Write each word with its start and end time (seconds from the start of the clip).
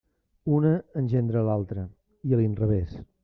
Una 0.59 0.71
engendra 1.01 1.45
l'altra, 1.49 1.85
i 2.31 2.33
a 2.33 2.41
l'inrevés. 2.43 2.99